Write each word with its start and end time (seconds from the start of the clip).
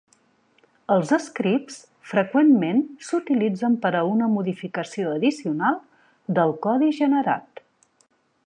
Els 0.93 1.11
scripts 1.25 1.75
freqüentment 2.13 2.81
s'utilitzen 3.09 3.77
per 3.85 3.93
a 3.99 4.03
una 4.15 4.31
modificació 4.39 5.15
addicional 5.19 5.81
del 6.39 6.57
codi 6.69 6.95
generat. 7.05 7.67